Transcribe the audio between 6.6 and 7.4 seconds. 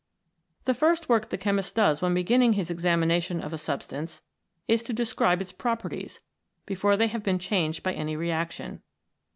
before they have been